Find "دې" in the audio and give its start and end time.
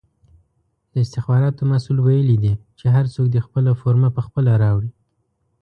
3.33-3.41